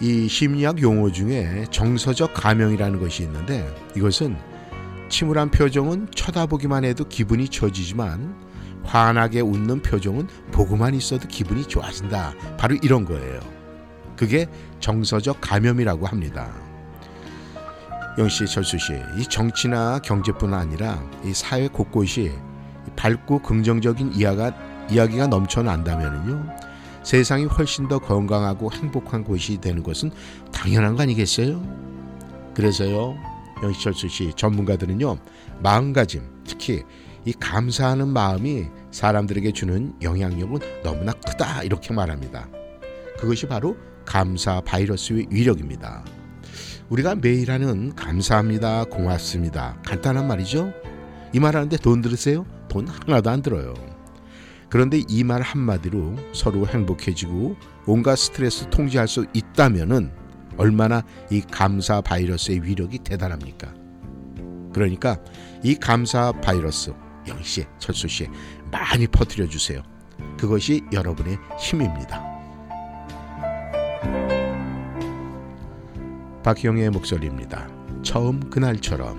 이 0.01 0.27
심리학 0.27 0.81
용어 0.81 1.11
중에 1.11 1.65
정서적 1.69 2.33
감명이라는 2.33 2.99
것이 2.99 3.21
있는데 3.23 3.71
이것은 3.95 4.35
침울한 5.09 5.51
표정은 5.51 6.07
쳐다보기만 6.15 6.85
해도 6.85 7.07
기분이 7.07 7.47
처지지만 7.47 8.35
환하게 8.83 9.41
웃는 9.41 9.83
표정은 9.83 10.27
보고만 10.51 10.95
있어도 10.95 11.27
기분이 11.27 11.63
좋아진다. 11.67 12.33
바로 12.57 12.75
이런 12.81 13.05
거예요. 13.05 13.39
그게 14.15 14.47
정서적 14.79 15.39
감염이라고 15.39 16.07
합니다. 16.07 16.51
영씨, 18.17 18.47
철수 18.47 18.79
씨, 18.79 18.93
이 19.17 19.23
정치나 19.23 19.99
경제뿐 19.99 20.53
아니라 20.53 21.01
이 21.23 21.33
사회 21.33 21.67
곳곳이 21.67 22.31
밝고 22.95 23.43
긍정적인 23.43 24.13
이야기가, 24.13 24.51
이야기가 24.89 25.27
넘쳐난다면요. 25.27 26.70
세상이 27.03 27.45
훨씬 27.45 27.87
더 27.87 27.99
건강하고 27.99 28.71
행복한 28.71 29.23
곳이 29.23 29.59
되는 29.59 29.83
것은 29.83 30.11
당연한 30.51 30.95
거 30.95 31.03
아니겠어요? 31.03 31.61
그래서요, 32.53 33.15
영희철수 33.63 34.07
씨 34.07 34.31
전문가들은요, 34.35 35.17
마음가짐, 35.61 36.21
특히 36.45 36.83
이 37.25 37.33
감사하는 37.33 38.07
마음이 38.07 38.65
사람들에게 38.91 39.51
주는 39.51 39.93
영향력은 40.01 40.59
너무나 40.83 41.13
크다 41.13 41.63
이렇게 41.63 41.93
말합니다. 41.93 42.47
그것이 43.19 43.47
바로 43.47 43.77
감사 44.05 44.61
바이러스의 44.61 45.27
위력입니다. 45.29 46.03
우리가 46.89 47.15
매일 47.15 47.51
하는 47.51 47.95
감사합니다, 47.95 48.85
고맙습니다. 48.85 49.77
간단한 49.85 50.27
말이죠. 50.27 50.73
이 51.33 51.39
말 51.39 51.55
하는데 51.55 51.77
돈 51.77 52.01
들으세요? 52.01 52.45
돈 52.67 52.87
하나도 52.87 53.29
안 53.29 53.41
들어요. 53.41 53.73
그런데 54.71 55.01
이 55.09 55.23
말 55.23 55.41
한마디로 55.41 56.15
서로 56.33 56.65
행복해지고 56.65 57.57
온갖 57.85 58.15
스트레스 58.15 58.69
통제할 58.69 59.07
수 59.07 59.25
있다면은 59.33 60.11
얼마나 60.57 61.03
이 61.29 61.41
감사 61.41 61.99
바이러스의 62.01 62.63
위력이 62.63 62.99
대단합니까? 62.99 63.73
그러니까 64.73 65.17
이 65.61 65.75
감사 65.75 66.31
바이러스 66.31 66.93
영희 67.27 67.43
씨, 67.43 67.65
철수 67.79 68.07
씨 68.07 68.27
많이 68.71 69.07
퍼뜨려 69.07 69.47
주세요. 69.47 69.83
그것이 70.39 70.81
여러분의 70.93 71.37
힘입니다. 71.59 72.23
박희영의 76.43 76.89
목소리입니다. 76.91 77.67
처음 78.03 78.39
그날처럼 78.49 79.17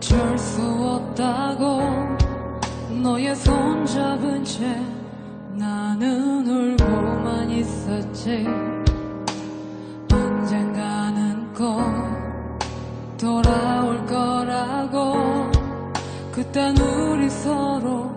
어쩔 0.00 0.38
수 0.38 0.62
없다고 0.62 1.82
너의 3.02 3.36
손 3.36 3.84
잡은 3.84 4.42
채 4.42 4.64
나는 5.52 6.46
울고만 6.46 7.50
있었지. 7.50 8.46
언젠가는 10.10 11.52
꼭 11.52 11.82
돌아올 13.18 14.06
거라고 14.06 15.50
그땐 16.32 16.74
우리 16.78 17.28
서로 17.28 18.10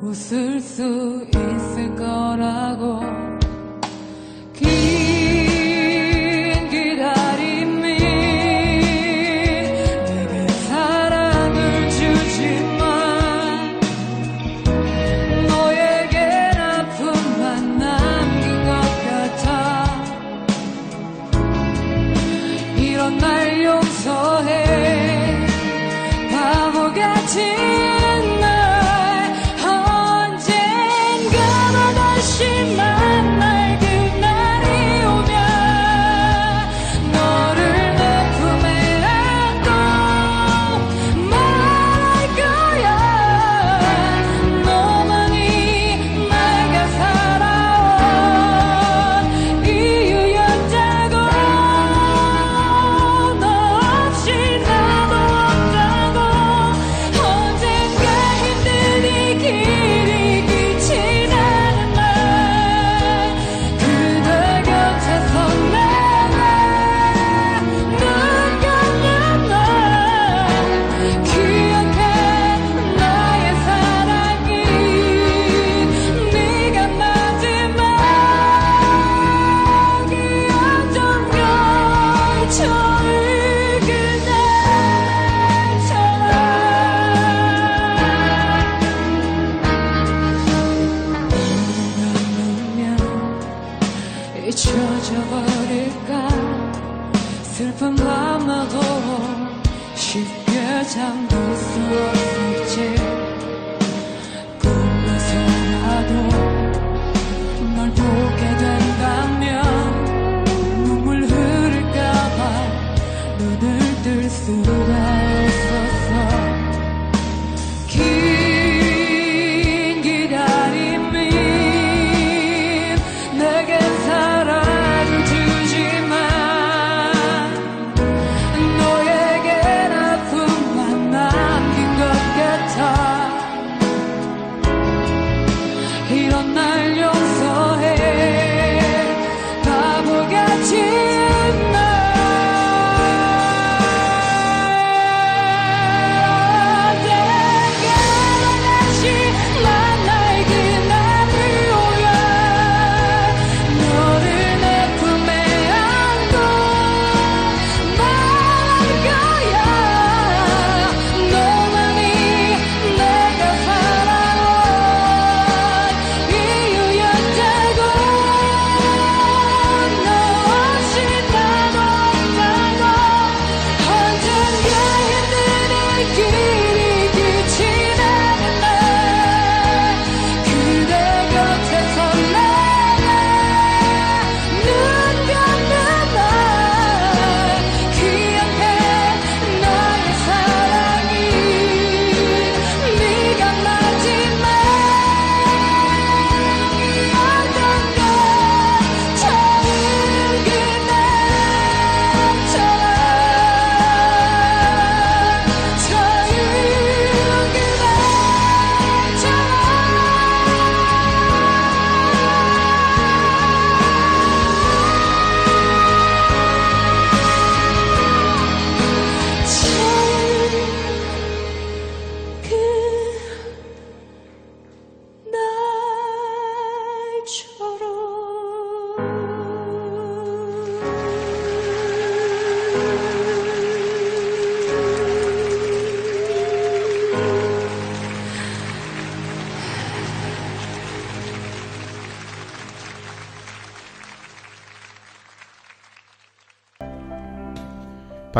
웃을 0.00 0.58
수 0.60 1.24
있을 1.28 1.94
거라고 1.94 3.21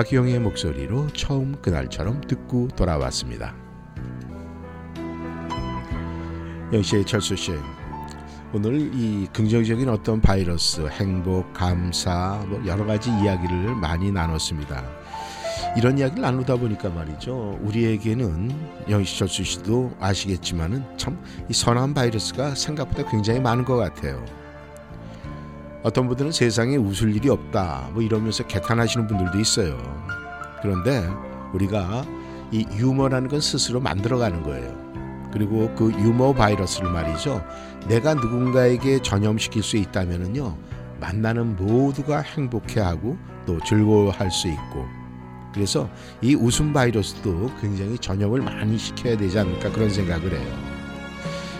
박희영의 0.03 0.41
목소리로 0.41 1.09
처음 1.13 1.55
그날처럼 1.63 2.21
듣고 2.23 2.69
돌아왔습니다. 2.75 3.55
영시의 6.73 7.05
철수 7.05 7.37
씨, 7.37 7.53
오늘 8.53 8.91
이 8.95 9.29
긍정적인 9.33 9.89
어떤 9.89 10.21
바이러스, 10.21 10.89
행복, 10.89 11.53
감사, 11.53 12.45
뭐 12.49 12.61
여러 12.67 12.85
가지 12.85 13.11
이야기를 13.11 13.77
많이 13.77 14.11
나눴습니다. 14.11 14.83
이런 15.77 15.97
이야기를 15.99 16.21
나누다 16.21 16.57
보니까 16.57 16.89
말이죠. 16.89 17.59
우리에게는 17.63 18.51
영시 18.91 19.19
철수 19.19 19.45
씨도 19.45 19.93
아시겠지만은 20.01 20.85
참 20.97 21.17
이 21.49 21.53
선한 21.53 21.95
바이러스가 21.95 22.55
생각보다 22.57 23.09
굉장히 23.09 23.39
많은 23.41 23.65
것 23.65 23.77
같아요. 23.77 24.25
어떤 25.83 26.07
분들은 26.09 26.33
세상에 26.33 26.77
웃을 26.77 27.15
일이 27.15 27.29
없다 27.29 27.91
뭐 27.93 28.03
이러면서 28.03 28.47
개탄하시는 28.47 29.07
분들도 29.07 29.39
있어요. 29.41 29.77
그런데 30.63 31.09
우리가 31.53 32.05
이 32.53 32.67
유머라는 32.77 33.29
건 33.29 33.41
스스로 33.41 33.81
만들어가는 33.81 34.43
거예요. 34.43 34.83
그리고 35.33 35.75
그 35.75 35.91
유머 35.93 36.35
바이러스를 36.35 36.91
말이죠. 36.91 37.43
내가 37.89 38.15
누군가에게 38.15 39.01
전염시킬 39.01 39.63
수 39.63 39.77
있다면은요. 39.77 40.57
만나는 41.01 41.57
모두가 41.57 42.21
행복해하고 42.21 43.17
또 43.45 43.59
즐거워할 43.65 44.31
수 44.31 44.47
있고 44.49 44.87
그래서 45.53 45.89
이 46.21 46.35
웃음 46.35 46.73
바이러스도 46.73 47.51
굉장히 47.61 47.99
전염을 47.99 48.41
많이 48.41 48.79
시켜야 48.79 49.17
되지 49.17 49.39
않을까 49.39 49.73
그런 49.73 49.91
생각을 49.91 50.33
해요. 50.33 50.82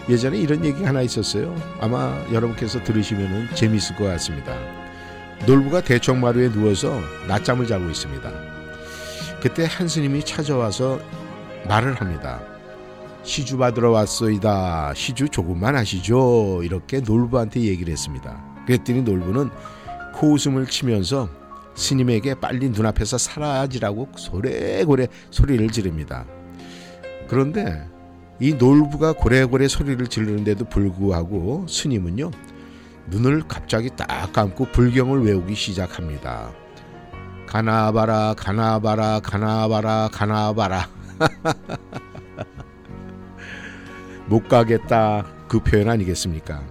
예전에 0.09 0.39
이런 0.39 0.65
얘기 0.65 0.83
하나 0.85 1.01
있었어요. 1.03 1.55
아마 1.81 2.21
여러분께서 2.33 2.83
들으시면 2.83 3.55
재미있을 3.55 3.97
것 3.97 4.05
같습니다. 4.05 4.55
놀부가 5.47 5.81
대청마루에 5.81 6.51
누워서 6.51 7.01
낮잠을 7.29 7.67
자고 7.67 7.89
있습니다. 7.89 8.31
그때 9.41 9.67
한 9.69 9.89
스님이 9.89 10.25
찾아와서 10.25 11.01
말을 11.67 11.95
합니다. 11.95 12.41
시주 13.25 13.57
받으러 13.59 13.91
왔소이다. 13.91 14.95
시주 14.95 15.29
조금만 15.29 15.77
하시죠. 15.77 16.63
이렇게 16.65 17.01
놀부한테 17.01 17.61
얘기를 17.61 17.93
했습니다. 17.93 18.43
그랬더니 18.67 19.03
놀부는 19.03 19.51
코웃음을 20.15 20.67
치면서 20.67 21.29
스님에게 21.75 22.35
빨리 22.35 22.69
눈앞에서 22.69 23.19
사라지라고 23.19 24.09
소래고래 24.17 25.09
소리를 25.31 25.69
지릅니다. 25.71 26.25
그런데 27.29 27.92
이 28.43 28.55
놀부가 28.55 29.13
고래고래 29.13 29.69
소리를 29.69 30.05
지르는데도 30.09 30.65
불구하고 30.65 31.65
스님은요 31.69 32.33
눈을 33.07 33.45
갑자기 33.47 33.89
딱 33.97 34.33
감고 34.33 34.73
불경을 34.73 35.25
외우기 35.25 35.55
시작합니다. 35.55 36.51
가나바라 37.47 38.35
가나바라 38.37 39.21
가나바라 39.21 40.09
가나바라 40.13 40.89
못 44.27 44.49
가겠다 44.49 45.25
그 45.47 45.61
표현 45.61 45.89
아니겠습니까? 45.89 46.65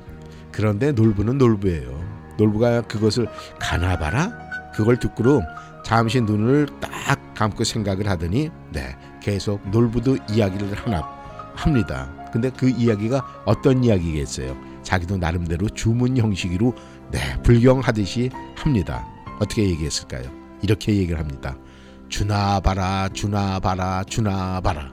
그런데 0.51 0.91
놀부는 0.91 1.37
놀부예요. 1.37 2.03
놀부가 2.37 2.81
그것을 2.81 3.29
가나바라 3.59 4.29
그걸 4.75 4.99
듣고로 4.99 5.41
잠시 5.85 6.19
눈을 6.19 6.67
딱 6.81 7.33
감고 7.33 7.63
생각을 7.63 8.09
하더니 8.09 8.49
네 8.73 8.97
계속 9.21 9.65
놀부도 9.69 10.17
이야기를 10.29 10.73
하나 10.73 11.20
합니다. 11.61 12.09
근데 12.33 12.49
그 12.49 12.69
이야기가 12.69 13.43
어떤 13.45 13.83
이야기겠어요? 13.83 14.57
자기도 14.83 15.17
나름대로 15.17 15.69
주문 15.69 16.17
형식으로 16.17 16.73
네 17.11 17.19
불경하듯이 17.43 18.29
합니다. 18.55 19.07
어떻게 19.39 19.63
얘기했을까요? 19.63 20.23
이렇게 20.61 20.95
얘기를 20.95 21.19
합니다. 21.19 21.55
주나 22.11 22.59
봐라 22.59 23.07
주나 23.13 23.59
봐라 23.59 24.03
주나 24.03 24.59
봐라 24.59 24.91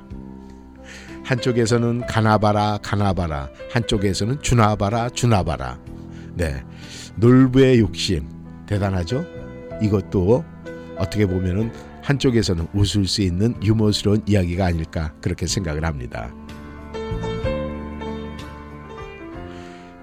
한쪽에서는 1.24 2.06
가나 2.06 2.38
봐라 2.38 2.78
가나 2.80 3.12
봐라 3.12 3.48
한쪽에서는 3.72 4.40
주나 4.40 4.76
봐라 4.76 5.08
주나 5.10 5.42
봐라 5.42 5.80
네 6.34 6.62
놀부의 7.16 7.80
욕심 7.80 8.28
대단하죠 8.66 9.26
이것도 9.82 10.44
어떻게 10.96 11.26
보면은 11.26 11.72
한쪽에서는 12.02 12.68
웃을 12.72 13.08
수 13.08 13.20
있는 13.20 13.60
유머스러운 13.64 14.22
이야기가 14.24 14.66
아닐까 14.66 15.12
그렇게 15.20 15.48
생각을 15.48 15.84
합니다 15.84 16.32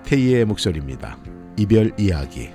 태희의 0.06 0.46
목소리입니다. 0.46 1.18
이별 1.58 1.92
이야기 1.98 2.50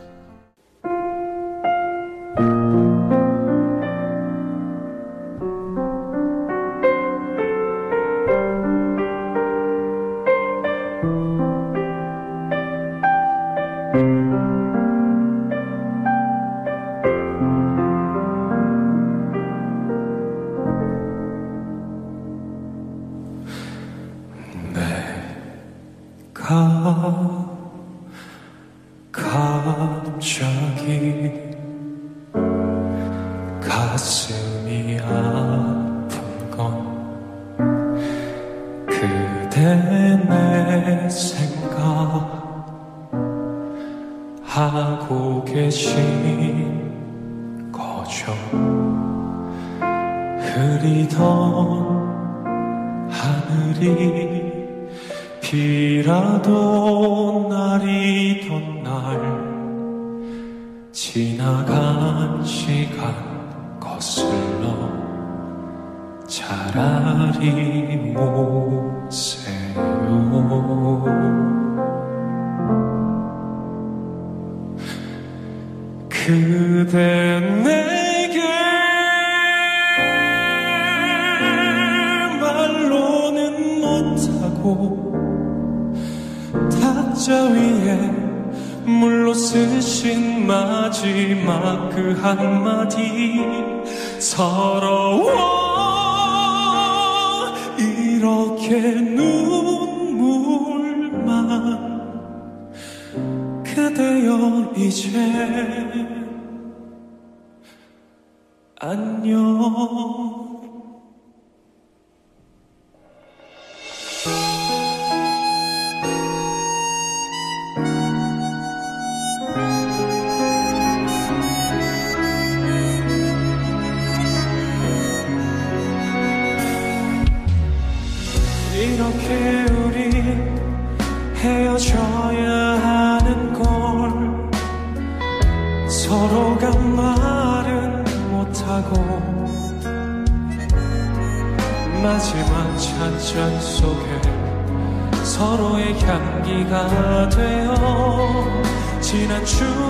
향기가 146.70 147.28
되어 147.28 148.62
지난 149.00 149.44
추 149.44 149.89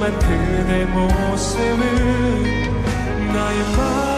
하지만 0.00 0.16
그대 0.20 0.84
모습은 0.84 1.82
나의 3.32 3.76
마음 3.76 4.17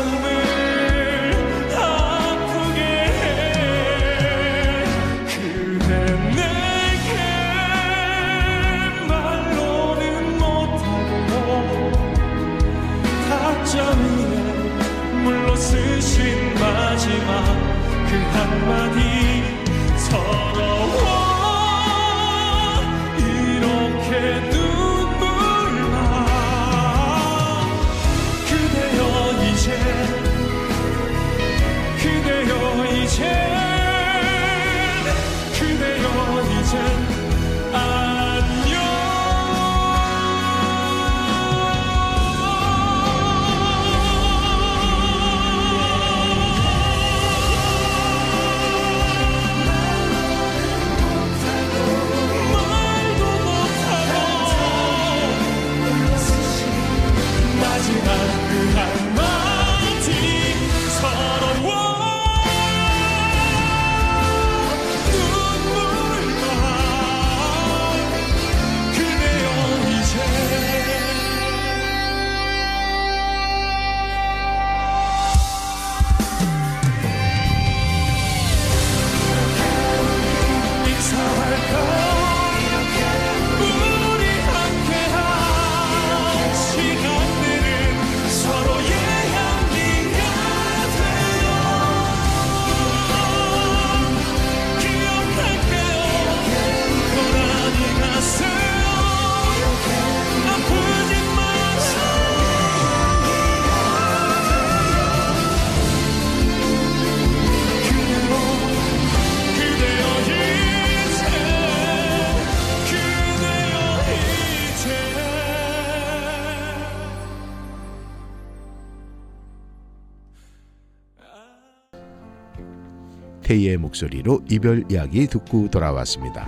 태희의 123.51 123.79
목소리로 123.79 124.43
이별 124.49 124.85
이야기 124.89 125.27
듣고 125.27 125.69
돌아왔습니다. 125.69 126.47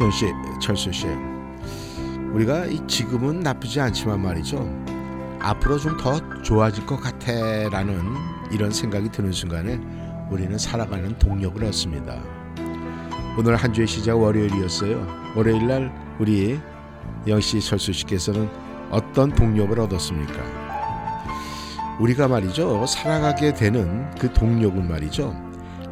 영씨, 0.00 0.26
철수 0.62 0.90
씨, 0.90 1.06
우리가 2.32 2.64
이 2.64 2.80
지금은 2.86 3.40
나쁘지 3.40 3.80
않지만 3.80 4.22
말이죠. 4.22 4.66
앞으로 5.40 5.78
좀 5.78 5.98
더 5.98 6.18
좋아질 6.42 6.86
것 6.86 6.96
같아라는 6.96 8.14
이런 8.50 8.70
생각이 8.70 9.10
드는 9.10 9.32
순간에 9.32 9.78
우리는 10.30 10.56
살아가는 10.56 11.18
동력을 11.18 11.62
얻습니다. 11.62 12.22
오늘 13.38 13.56
한 13.56 13.74
주의 13.74 13.86
시작 13.86 14.18
월요일이었어요. 14.18 15.34
월요일 15.36 15.66
날 15.66 16.16
우리 16.18 16.58
영씨, 17.26 17.60
철수 17.60 17.92
씨께서는 17.92 18.48
어떤 18.90 19.34
동력을 19.34 19.78
얻었습니까? 19.78 20.59
우리가 22.00 22.28
말이죠 22.28 22.86
살아가게 22.86 23.54
되는 23.54 24.10
그 24.18 24.32
동력은 24.32 24.88
말이죠 24.88 25.34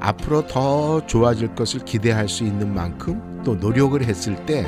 앞으로 0.01 0.47
더 0.47 1.07
좋아질 1.07 1.55
것을 1.55 1.85
기대할 1.85 2.29
수 2.29 2.45
있는 2.45 2.75
만큼 2.75 3.43
또 3.45 3.55
노력을 3.55 4.03
했을 4.03 4.35
때 4.47 4.67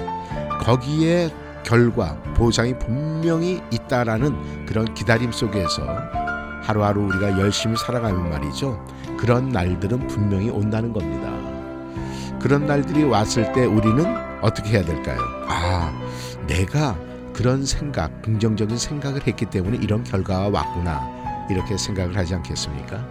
거기에 0.60 1.30
결과 1.64 2.16
보상이 2.34 2.78
분명히 2.78 3.60
있다라는 3.70 4.66
그런 4.66 4.92
기다림 4.94 5.32
속에서 5.32 5.82
하루하루 6.62 7.02
우리가 7.02 7.38
열심히 7.40 7.76
살아가면 7.76 8.30
말이죠 8.30 8.84
그런 9.18 9.50
날들은 9.50 10.06
분명히 10.06 10.48
온다는 10.48 10.94
겁니다. 10.94 11.30
그런 12.40 12.64
날들이 12.64 13.04
왔을 13.04 13.52
때 13.52 13.66
우리는 13.66 14.02
어떻게 14.40 14.70
해야 14.70 14.82
될까요? 14.82 15.18
아 15.46 15.92
내가 16.46 16.98
그런 17.34 17.66
생각 17.66 18.22
긍정적인 18.22 18.78
생각을 18.78 19.26
했기 19.26 19.44
때문에 19.44 19.78
이런 19.82 20.02
결과가 20.04 20.48
왔구나 20.48 21.19
이렇게 21.50 21.76
생각을 21.76 22.16
하지 22.16 22.34
않겠습니까? 22.34 23.04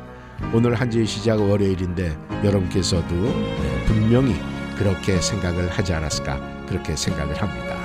오늘 0.54 0.74
한 0.76 0.90
주의 0.90 1.06
시작 1.06 1.40
월요일인데 1.42 2.18
여러분께서도 2.44 3.16
네, 3.16 3.86
분명히 3.86 4.36
그렇게 4.78 5.20
생각을 5.20 5.70
하지 5.70 5.94
않았을까 5.94 6.66
그렇게 6.68 6.96
생각을 6.96 7.36
합니다. 7.42 7.78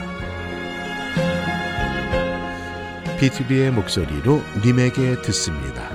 B2B의 3.18 3.70
목소리로 3.70 4.42
님에게 4.64 5.22
듣습니다. 5.22 5.93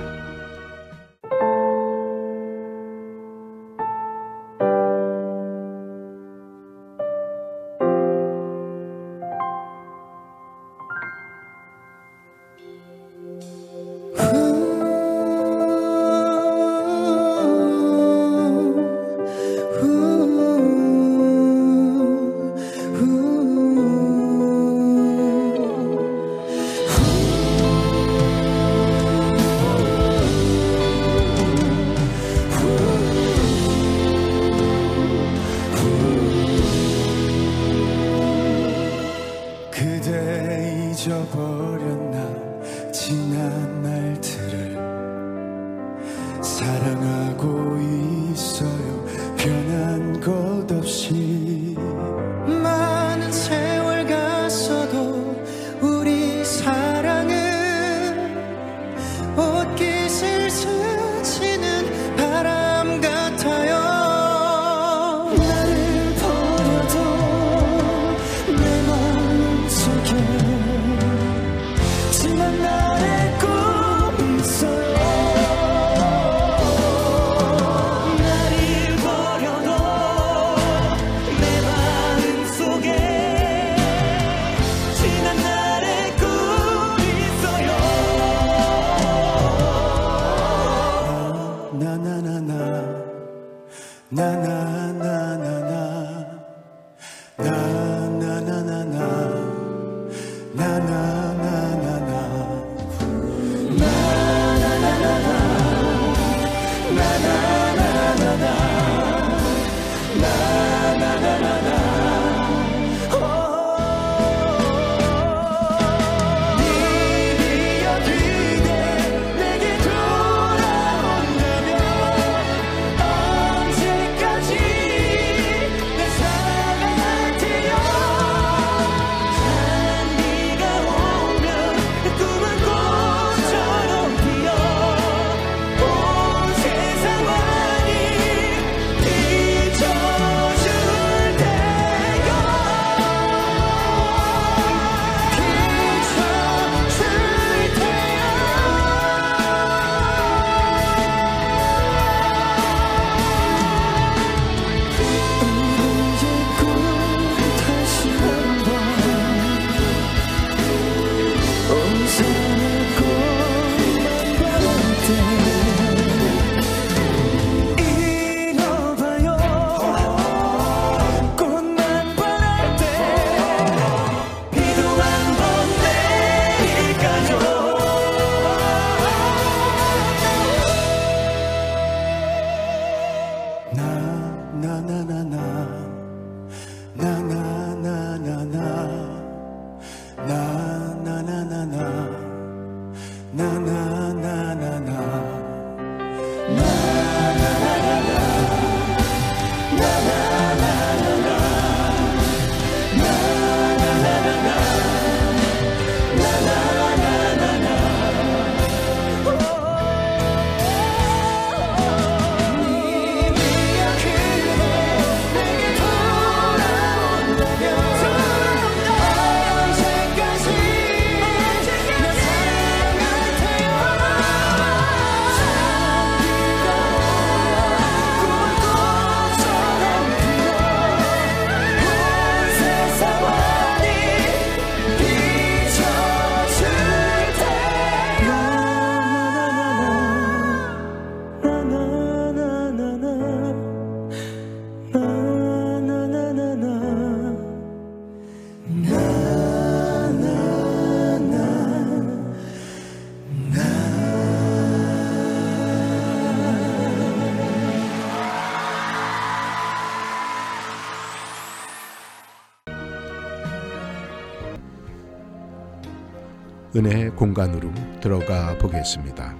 은혜의 266.80 267.10
공간으로 267.10 267.70
들어가 268.00 268.56
보겠습니다. 268.56 269.36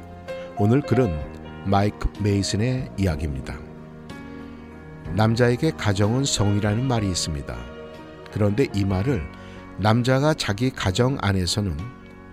오늘 0.58 0.82
글은 0.82 1.18
마이크 1.64 2.06
메이슨의 2.22 2.90
이야기입니다. 2.98 3.56
남자에게 5.14 5.70
가정은 5.70 6.24
성이라는 6.24 6.86
말이 6.86 7.08
있습니다. 7.08 7.56
그런데 8.30 8.66
이 8.74 8.84
말을 8.84 9.26
남자가 9.78 10.34
자기 10.34 10.68
가정 10.68 11.16
안에서는 11.22 11.78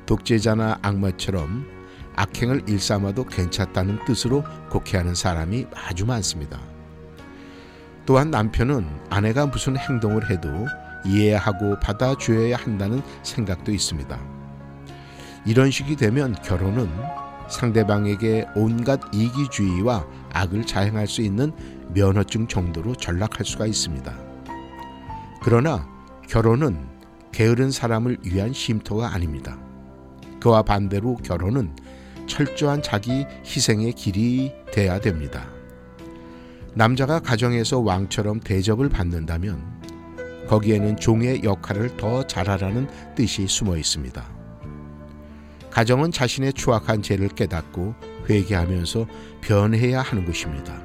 독재자나 0.06 0.80
악마처럼 0.82 1.66
악행을 2.18 2.64
일삼아도 2.68 3.24
괜찮다는 3.24 4.04
뜻으로 4.04 4.44
곡해하는 4.70 5.16
사람이 5.16 5.68
아주 5.74 6.06
많습니다. 6.06 6.60
또한 8.06 8.30
남편은 8.30 8.86
아내가 9.10 9.46
무슨 9.46 9.78
행동을 9.78 10.30
해도 10.30 10.50
이해하고 11.06 11.80
받아줘야 11.80 12.58
한다는 12.58 13.02
생각도 13.24 13.72
있습니다. 13.72 14.37
이런 15.48 15.72
식이 15.72 15.96
되면 15.96 16.36
결혼은 16.44 16.90
상대방에게 17.50 18.46
온갖 18.54 19.00
이기주의와 19.14 20.06
악을 20.34 20.66
자행할 20.66 21.08
수 21.08 21.22
있는 21.22 21.54
면허증 21.94 22.50
정도로 22.50 22.96
전락할 22.96 23.46
수가 23.46 23.66
있습니다. 23.66 24.14
그러나 25.42 25.88
결혼은 26.28 26.86
게으른 27.32 27.72
사람을 27.72 28.18
위한 28.24 28.52
쉼터가 28.52 29.14
아닙니다. 29.14 29.58
그와 30.42 30.64
반대로 30.64 31.16
결혼은 31.16 31.74
철저한 32.28 32.84
자기 32.84 33.26
희생의 33.46 33.94
길이 33.94 34.52
돼야 34.74 35.00
됩니다. 35.00 35.48
남자가 36.74 37.22
가정에서 37.22 37.80
왕처럼 37.80 38.42
대접을 38.42 38.90
받는다면 38.90 39.78
거기에는 40.50 40.98
종의 40.98 41.46
역할을 41.46 41.96
더 41.96 42.28
잘하라는 42.28 42.90
뜻이 43.16 43.48
숨어 43.48 43.78
있습니다. 43.78 44.37
가정은 45.78 46.12
자신의 46.12 46.54
추악한 46.54 47.04
죄를 47.04 47.28
깨닫고 47.28 47.94
회개하면서 48.28 49.06
변해야 49.42 50.02
하는 50.02 50.26
것입니다. 50.26 50.76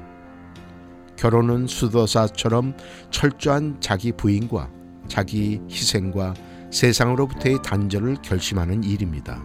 결혼은 1.15 1.65
수도사처럼 1.65 2.77
철저한 3.09 3.77
자기 3.79 4.11
부인과 4.11 4.69
자기 5.07 5.59
희생과 5.67 6.35
세상으로부터의 6.69 7.57
단절을 7.65 8.17
결심하는 8.21 8.83
일입니다. 8.83 9.43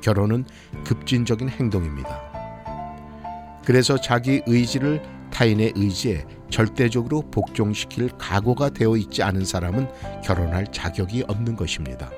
결혼은 0.00 0.44
급진적인 0.84 1.48
행동입니다. 1.48 2.22
그래서 3.64 4.00
자기 4.00 4.42
의지를 4.46 5.02
타인의 5.32 5.72
의지에 5.74 6.24
절대적으로 6.50 7.22
복종시킬 7.32 8.10
각오가 8.16 8.70
되어 8.70 8.96
있지 8.96 9.24
않은 9.24 9.44
사람은 9.44 9.88
결혼할 10.22 10.70
자격이 10.70 11.24
없는 11.26 11.56
것입니다. 11.56 12.12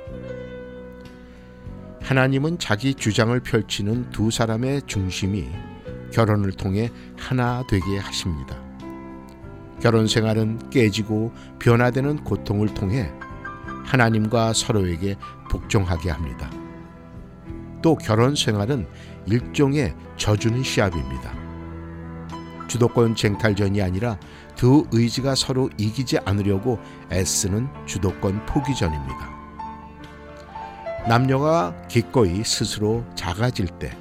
하나님은 2.09 2.59
자기 2.59 2.94
주장을 2.94 3.38
펼치는 3.38 4.09
두 4.09 4.30
사람의 4.30 4.80
중심이 4.86 5.46
결혼을 6.11 6.52
통해 6.52 6.88
하나 7.18 7.62
되게 7.68 7.98
하십니다. 7.98 8.56
결혼 9.82 10.06
생활은 10.09 10.70
깨지고 10.70 11.32
변화되는 11.59 12.24
고통을 12.24 12.72
통해 12.72 13.12
하나님과 13.84 14.54
서로에게 14.54 15.16
복종하게 15.50 16.09
합니다. 16.09 16.50
또 17.82 17.94
결혼 17.94 18.34
생활은 18.34 18.88
일종의 19.26 19.94
져주는 20.16 20.62
시합입니다. 20.62 21.34
주도권 22.68 23.16
쟁탈전이 23.16 23.82
아니라 23.82 24.18
두 24.56 24.86
의지가 24.92 25.34
서로 25.34 25.68
이기지 25.76 26.20
않으려고 26.24 26.78
애쓰는 27.12 27.68
주도권 27.84 28.46
포기전입니다. 28.46 29.38
남녀가 31.07 31.74
기꺼이 31.88 32.42
스스로 32.44 33.05
작아질 33.14 33.66
때 33.78 33.96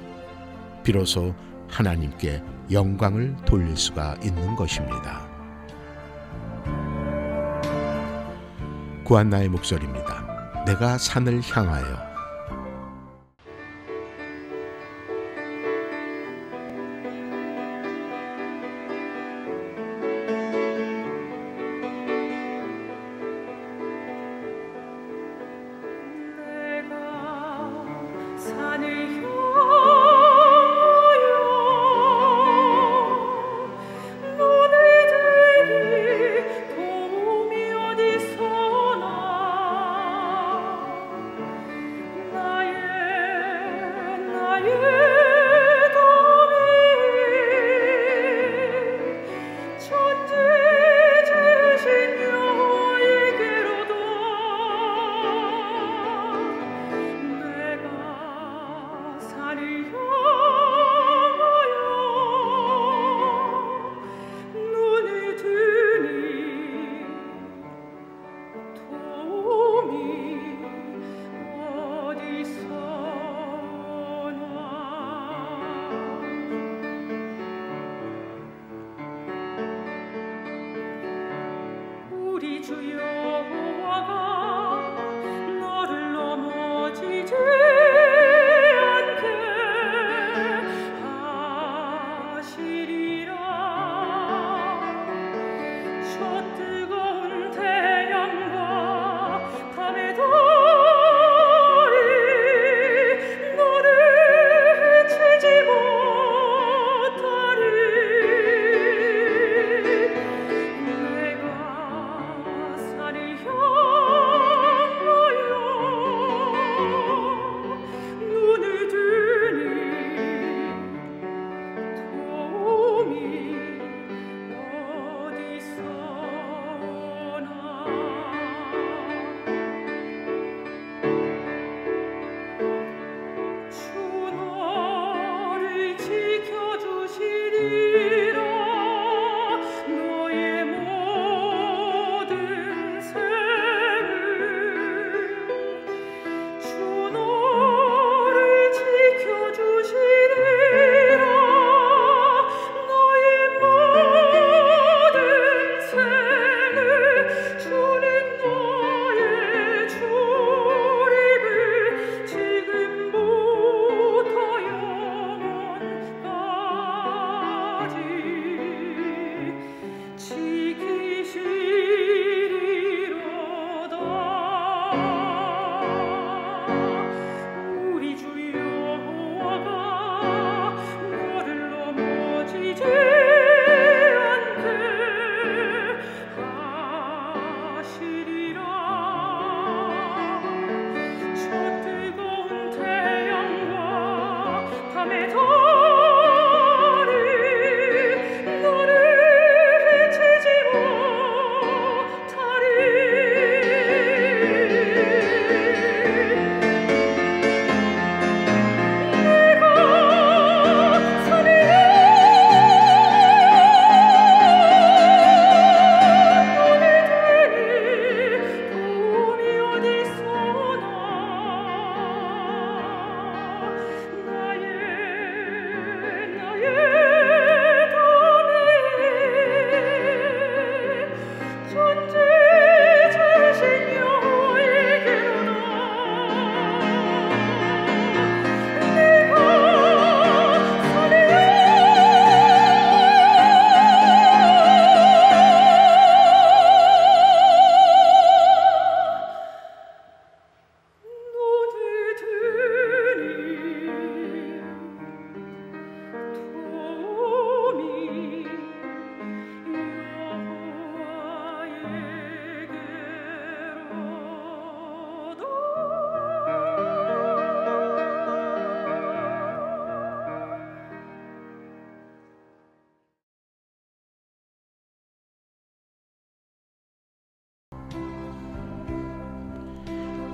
비로소 0.82 1.34
하나님께 1.68 2.42
영광을 2.72 3.36
돌릴 3.44 3.76
수가 3.76 4.16
있는 4.22 4.56
것입니다. 4.56 5.26
구한나의 9.04 9.48
목소리입니다. 9.48 10.64
내가 10.66 10.98
산을 10.98 11.40
향하여 11.42 12.07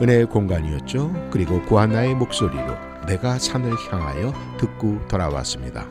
은혜의 0.04 0.26
공간이었죠. 0.26 1.30
그리고 1.30 1.62
구하나의 1.62 2.14
목소리로 2.14 2.76
내가 3.06 3.38
산을 3.38 3.72
향하여 3.90 4.34
듣고 4.58 5.00
돌아왔습니다. 5.08 5.86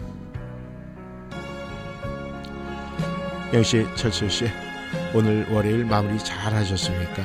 영씨, 3.52 3.88
철수 3.96 4.30
씨, 4.30 4.46
오늘 5.16 5.52
월요일 5.52 5.86
마무리 5.86 6.20
잘 6.20 6.54
하셨습니까? 6.54 7.24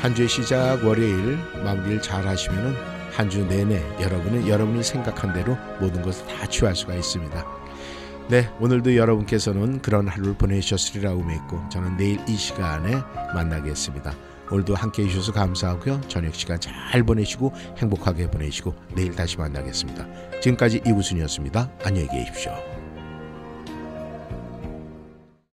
한 0.00 0.14
주의 0.14 0.26
시작 0.26 0.82
월요일 0.82 1.38
마무리를 1.62 2.00
잘 2.00 2.26
하시면은 2.26 2.74
한 3.12 3.28
주 3.28 3.44
내내 3.44 3.82
여러분은 4.00 4.48
여러분이 4.48 4.82
생각한 4.82 5.34
대로 5.34 5.58
모든 5.78 6.00
것을 6.00 6.26
다 6.26 6.46
취할 6.46 6.74
수가 6.74 6.94
있습니다. 6.94 7.44
네, 8.28 8.48
오늘도 8.58 8.96
여러분께서는 8.96 9.82
그런 9.82 10.08
하루를 10.08 10.34
보내셨으리라고 10.34 11.22
믿고 11.22 11.68
저는 11.70 11.98
내일 11.98 12.18
이 12.26 12.36
시간에 12.36 12.94
만나겠습니다. 13.34 14.14
오늘도 14.50 14.74
함께 14.74 15.04
해주셔서 15.04 15.32
감사하고요. 15.32 16.00
저녁 16.08 16.34
시간 16.34 16.58
잘 16.60 17.02
보내시고 17.02 17.52
행복하게 17.78 18.30
보내시고 18.30 18.74
내일 18.94 19.14
다시 19.14 19.38
만나겠습니다. 19.38 20.06
지금까지 20.40 20.82
이구순이었습니다. 20.86 21.70
안녕히 21.84 22.08
계십시오. 22.08 22.79